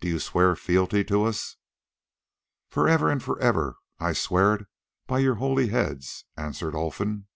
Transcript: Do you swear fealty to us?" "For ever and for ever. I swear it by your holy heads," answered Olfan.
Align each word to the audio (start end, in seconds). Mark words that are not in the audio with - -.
Do 0.00 0.08
you 0.08 0.18
swear 0.18 0.56
fealty 0.56 1.04
to 1.04 1.22
us?" 1.22 1.56
"For 2.70 2.88
ever 2.88 3.08
and 3.08 3.22
for 3.22 3.38
ever. 3.38 3.76
I 4.00 4.14
swear 4.14 4.54
it 4.56 4.66
by 5.06 5.20
your 5.20 5.36
holy 5.36 5.68
heads," 5.68 6.24
answered 6.36 6.74
Olfan. 6.74 7.28